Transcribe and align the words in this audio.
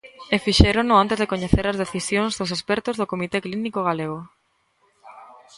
E 0.35 0.37
fixérono 0.45 0.93
antes 1.03 1.17
de 1.19 1.29
coñecer 1.33 1.65
as 1.67 1.79
decisións 1.83 2.33
dos 2.39 2.53
expertos 2.55 2.95
do 2.97 3.09
comité 3.11 3.37
clínico 3.45 3.79
galego. 3.89 4.19